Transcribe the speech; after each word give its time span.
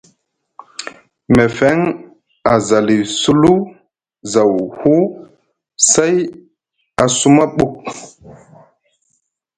Mefeŋ 1.35 1.77
a 2.51 2.53
zali 2.67 2.97
culu 3.19 3.53
zaw 4.31 4.53
hu, 4.77 4.93
say 5.89 6.13
a 7.03 7.05
suma 7.17 7.45
ɓuk. 7.55 7.75